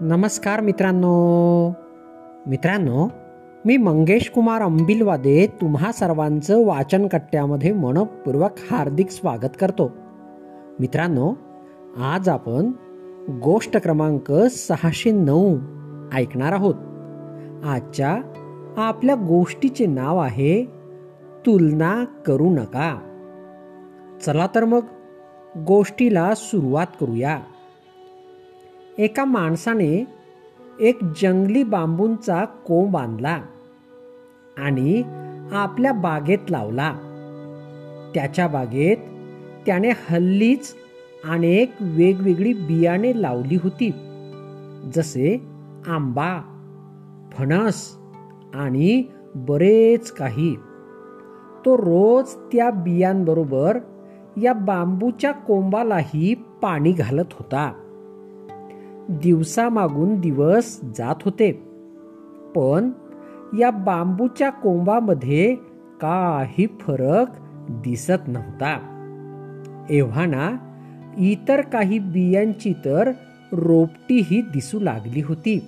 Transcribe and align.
नमस्कार 0.00 0.60
मित्रांनो. 0.60 1.68
मित्रांनो 2.46 3.08
मी 3.64 3.76
मंगेश 3.76 4.30
कुमार 4.30 4.62
अंबिलवादे 4.62 5.46
तुम्हा 5.60 5.92
सर्वांचं 5.92 6.66
वाचन 6.66 7.06
कट्ट्यामध्ये 7.06 7.72
मनपूर्वक 7.72 8.50
हार्दिक 8.70 9.10
स्वागत 9.10 9.48
करतो. 9.60 9.90
मित्रांनो 10.80 11.34
आज 12.00 12.28
आपण 12.28 12.72
गोष्ट 13.28 13.76
क्रमांक 13.76 14.32
सहाशे 14.50 15.10
नऊ 15.10 15.56
ऐकणार 16.12 16.52
आहोत. 16.52 16.74
आजच्या 17.64 18.18
आपल्या 18.76 19.14
गोष्टीचे 19.14 19.86
नाव 19.86 20.18
आहे 20.18 20.64
तुलना 21.46 22.04
करू 22.26 22.50
नका. 22.50 22.98
चला 24.26 24.46
तर 24.54 24.64
मग 24.64 24.82
गोष्टीला 25.66 26.34
सुरुवात 26.34 26.86
करूया. 27.00 27.38
एका 28.98 29.24
माणसाने 29.24 30.04
एक 30.80 30.98
जंगली 31.04 31.62
बांबूंचा 31.62 32.44
कोंब 32.44 32.92
बांधला 32.92 33.42
आणि 34.58 35.02
आपल्या 35.52 35.92
बागेत 35.92 36.50
लावला. 36.50 36.92
त्याच्या 38.14 38.48
बागेत 38.48 38.96
त्याने 39.66 39.90
हल्लीच 40.10 40.74
अनेक 41.24 41.72
वेगवेगळी 41.80 42.52
बियाणे 42.52 43.22
लावली 43.22 43.58
होती 43.62 43.90
जसे 44.94 45.42
आंबा 45.86 46.40
फणस 47.32 47.96
आणि 48.54 49.02
बरेच 49.34 50.10
काही. 50.10 50.56
तो 51.64 51.76
रोज 51.76 52.28
त्या 52.52 52.70
बियांबरोबर 52.70 53.78
या 54.42 54.52
बांबूच्या 54.52 55.32
कोंबालाही 55.32 56.34
पाणी 56.34 56.92
घालत 56.92 57.32
होता. 57.32 57.83
दिवसामागून 59.08 60.20
दिवस 60.20 60.80
जात 60.82 61.14
होते. 61.24 61.52
पण 62.56 62.90
या 63.58 63.70
बांबूच्या 63.70 64.50
कोंबामध्ये 64.50 65.54
काही 66.00 66.66
फरक 66.66 67.26
दिसत 67.70 68.28
नव्हता. 68.28 68.90
एव्हाना 69.90 70.52
इतर 71.18 71.60
काही 71.60 71.98
बियांची 71.98 72.72
तर 72.84 73.12
रोपटीही 73.52 74.40
दिसू 74.40 74.80
लागली 74.80 75.20
होती. 75.20 75.58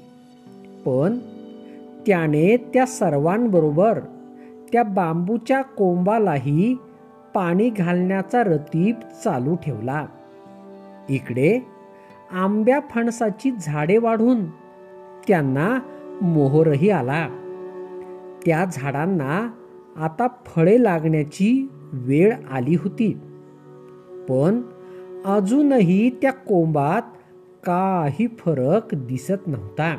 पण 0.86 1.18
त्याने 2.06 2.56
त्या 2.56 2.86
सर्वांबरोबर 2.86 4.00
त्या 4.72 4.82
बांबूच्या 4.82 5.62
कोंबालाही 5.62 6.76
पाणी 7.34 7.70
घालण्याचा 7.70 8.42
रतीब 8.42 8.94
चालू 9.24 9.54
ठेवला. 9.54 10.06
इकडे 11.08 11.60
आंब्या 12.32 12.80
फणसाची 12.90 13.50
झाडे 13.50 13.98
वाढून 13.98 14.44
त्यांना 15.28 15.78
मोहरही 16.22 16.90
आला. 16.90 17.28
त्या 18.46 18.64
झाडांना 18.72 19.50
आता 19.96 20.26
फळे 20.46 20.82
लागण्याची 20.82 21.68
वेळ 21.92 22.34
आली 22.50 22.74
होती. 22.74 23.12
पण 24.28 24.62
अजूनही 25.24 26.10
त्या 26.10 26.32
कोंबात 26.32 27.02
काही 27.64 28.26
फरक 28.26 28.94
दिसत 28.94 29.46
नव्हता. 29.46 29.96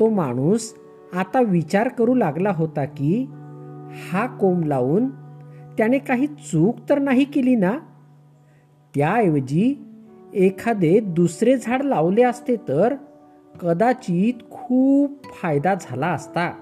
तो 0.00 0.08
माणूस 0.08 0.74
आता 1.14 1.40
विचार 1.40 1.88
करू 1.88 2.14
लागला 2.14 2.50
होता 2.50 2.84
की 2.84 3.26
हा 4.12 4.26
कोंब 4.26 4.64
लावून 4.64 5.08
त्याने 5.78 5.98
काही 5.98 6.26
चूक 6.26 6.76
तर 6.90 6.98
नाही 6.98 7.24
केली 7.24 7.54
ना? 7.54 7.78
त्याऐवजी 8.94 9.85
एखादे 10.36 11.00
दुसरे 11.00 11.56
झाड 11.56 11.82
लावले 11.82 12.22
असते 12.22 12.56
तर 12.56 12.94
कदाचित 13.60 14.34
खूप 14.50 15.24
फायदा 15.24 15.74
झाला 15.80 16.06
असता. 16.06 16.52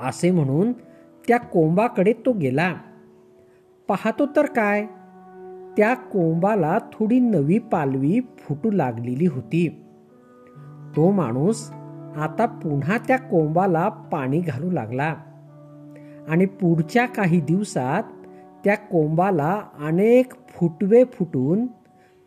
असे 0.00 0.30
म्हणून 0.30 0.72
त्या 1.28 1.38
कोंबाकडे 1.38 2.12
तो 2.12 2.32
गेला. 2.32 2.74
पाहतो 3.88 4.26
तर 4.36 4.46
काय? 4.46 4.86
त्या 5.76 5.94
कोंबाला 5.94 6.78
थोडी 6.92 7.20
नवी 7.20 7.58
पालवी 7.58 8.20
फुटू 8.38 8.70
लागलेली 8.70 9.26
होती. 9.26 9.82
तो 10.96 11.10
माणूस 11.10 11.70
आता 12.16 12.46
पुन्हा 12.46 12.98
त्या 12.98 13.18
कोंबाला 13.18 13.88
पाणी 13.88 14.40
घालू 14.40 14.70
लागला. 14.70 15.14
आणि 16.28 16.46
पुढच्या 16.46 17.06
काही 17.06 17.40
दिवसात 17.40 18.02
त्या 18.64 18.74
कोंबाला 18.74 19.62
अनेक 19.80 20.32
फुटवे 20.48 21.04
फुटून 21.04 21.66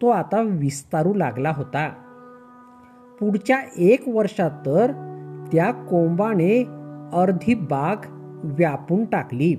तो 0.03 0.09
आता 0.09 0.41
विस्तारू 0.41 1.13
लागला 1.13 1.51
होता. 1.55 1.89
पुढच्या 3.19 3.61
एक 3.77 4.03
वर्षात 4.07 4.51
तर 4.65 4.91
त्या 5.51 5.71
कोंबाने 5.71 6.63
अर्धी 7.13 7.53
बाग 7.53 7.95
व्यापून 8.43 9.05
टाकली 9.05 9.55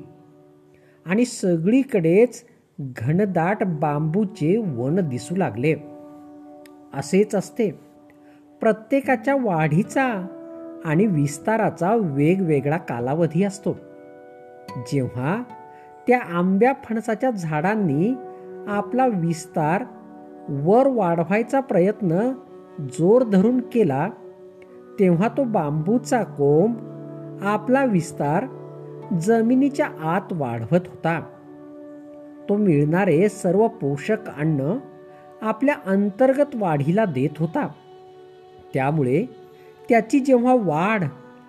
आणि 1.06 1.25
सगळीकडेच 1.25 2.44
घनदाट 2.81 3.65
बांबूचे 3.65 4.56
वन 4.56 5.09
दिसू 5.09 5.37
लागले. 5.37 5.75
असेच 6.94 7.34
असते. 7.34 7.71
प्रत्येकाच्या 8.61 9.37
वाढीचा 9.41 10.26
आणि 10.84 11.06
विस्ताराचा 11.06 11.94
वेगवेगळा 11.94 12.76
कालावधी 12.76 13.44
असतो. 13.44 13.76
जेव्हा 14.93 15.43
त्या 16.06 16.21
आंब्या 16.21 16.72
फणसाच्या 16.84 17.31
झाडांनी 17.31 18.15
आपला 18.69 19.06
विस्तार 19.06 19.84
वर 20.49 20.87
वाढवायचा 20.87 21.60
प्रयत्न 21.60 22.32
जोर 22.81 23.22
धरून 23.22 23.60
केला 23.60 24.09
तेव्हा 24.99 25.28
तो 25.28 25.44
बांबूचा 25.44 26.22
कोंब 26.22 26.75
आपला 27.43 27.84
विस्तार 27.84 28.47
जमिनीच्या 29.21 29.87
आत 30.03 30.32
वाढवत 30.32 30.81
होता. 30.87 31.21
तो 32.49 32.56
मिळणारे 32.56 33.28
सर्व 33.28 33.69
पोषक 33.69 34.16
अन्न 34.38 34.77
आपल्या 35.43 35.75
अंतर्गत 35.87 36.55
वाढीला 36.55 37.05
देत 37.05 37.38
होता. 37.38 37.69
त्यामुळे 38.75 39.25
त्याची 39.88 40.21
जेव्हा 40.21 40.55
वाढ 40.55 41.05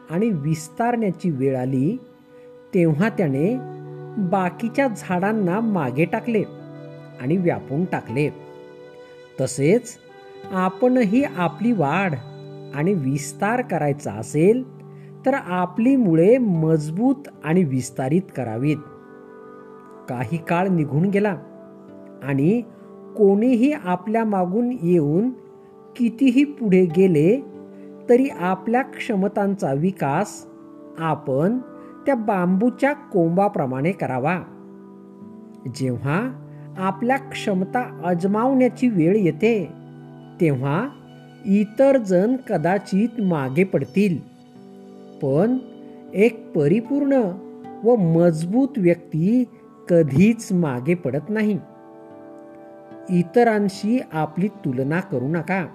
आणि 0.10 0.30
विस्तारण्याची 0.30 1.30
वेळ 1.30 1.58
आली 1.58 1.98
तेव्हा 2.74 3.10
त्याने 3.10 3.58
बाकीच्या 4.18 4.88
झाडांना 4.98 5.60
मागे 5.60 6.06
टाकले 6.06 6.44
आणि 7.22 7.38
व्यापून 7.38 7.86
टाकले. 7.86 8.45
तसेच 9.42 9.98
आपणही 10.52 11.24
आपली 11.24 11.72
वाढ 11.72 12.14
आणि 12.76 12.94
विस्तार 12.94 13.62
करायचा 13.62 14.12
असेल 14.12 14.64
तर 15.26 15.34
आपली 15.34 15.96
मुळे 15.96 16.38
मजबूत 16.38 17.28
आणि 17.44 17.64
विस्तारित 17.64 18.22
करावीत. 18.38 18.78
काही 20.10 20.38
काळ 20.38 20.68
निघून 20.68 21.10
गेला 21.10 21.38
आणि 22.24 22.62
कोणीही 23.18 23.72
आपल्या 23.72 24.26
मागून 24.26 24.72
येऊन 24.82 25.30
कितीही 25.96 26.44
पुढे 26.44 26.86
गेले 26.86 27.42
तरी 28.10 28.30
आपल्या 28.30 28.82
क्षमतांचा 28.82 29.74
विकास 29.74 30.46
आपण 31.00 31.60
त्या 32.06 32.16
बांबूच्या 32.16 32.94
कोंबाप्रमाणे 32.94 33.92
करावा. 33.92 34.40
जेव्हा 35.76 36.22
आपल्या 36.78 37.18
क्षमता 37.18 38.02
अजमावण्याची 38.06 38.90
वेळ 38.90 39.16
येते 39.16 39.70
तेव्हा 40.42 40.90
इतर 41.46 41.98
जण 41.98 42.36
कदाचित 42.50 43.22
मागे 43.22 43.64
पडतील. 43.64 44.18
पण 45.22 45.58
एक 46.14 46.52
परिपूर्ण 46.52 47.14
व 47.84 47.96
मजबूत 47.96 48.68
व्यक्ती 48.78 49.44
कधीच 49.90 50.54
मागे 50.54 50.94
पडत 50.94 51.30
नाही. 51.30 51.60
इतरांशी 53.10 54.00
आपली 54.14 54.48
तुलना 54.48 55.00
करू 55.00 55.28
नका. 55.28 55.66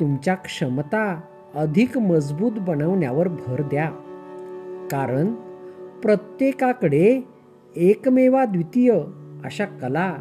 तुमच्या 0.00 0.34
क्षमता 0.34 1.20
अधिक 1.54 1.98
मजबूत 1.98 2.52
बनवण्यावर 2.52 3.28
भर 3.28 3.62
द्या. 3.62 3.90
कारण 4.90 5.34
प्रत्येकाकडे 6.02 7.20
एकमेवा 7.76 8.44
द्वितीय 8.44 8.94
अशा 9.44 9.64
कला 9.64 10.16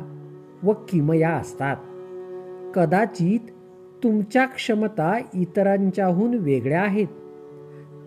व 0.63 0.73
किमया 0.73 1.29
असतात. 1.29 1.77
कदाचित 2.75 3.39
तुमच्या 4.03 4.45
क्षमता 4.45 5.17
इतरांच्याहून 5.33 6.33
वेगळ्या 6.33 6.81
आहेत. 6.81 7.07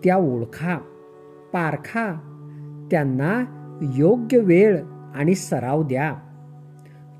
त्या 0.03 0.17
ओळखा 0.17 0.77
पारखा 1.53 2.13
त्यांना 2.91 3.43
योग्य 3.95 4.37
वेळ 4.37 4.83
आणि 5.15 5.35
सराव 5.35 5.83
द्या. 5.83 6.15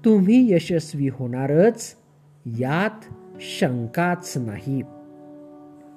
तुम्ही 0.06 0.54
यशस्वी 0.54 1.08
होणारच 1.08 1.96
यात 2.46 3.14
शंकाच 3.40 4.34
नाही. 4.38 4.82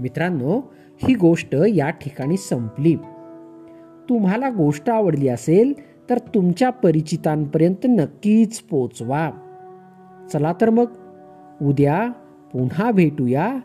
मित्रांनो 0.00 0.72
ही 1.02 1.14
गोष्ट 1.14 1.54
या 1.54 1.90
ठिकाणी 1.90 2.36
संपली. 2.36 2.96
तुम्हाला 4.08 4.50
गोष्ट 4.50 4.90
आवडली 4.90 5.28
असेल 5.28 5.72
तर 6.10 6.18
तुमच्या 6.18 6.70
परिचितांपर्यंत 6.70 7.86
नक्कीच 7.88 8.60
पोचवा. 8.60 9.30
चला 10.32 10.52
तर 10.60 10.70
मग 10.70 10.86
उद्या 11.62 12.10
पुन्हा 12.52 12.90
भेटूया 12.90 13.58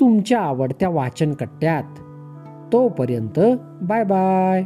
तुमच्या 0.00 0.40
आवडत्या 0.40 0.88
वाचनकट्ट्यात. 0.88 1.82
तोपर्यंत 2.72 3.40
बाय 3.82 4.04
बाय. 4.04 4.64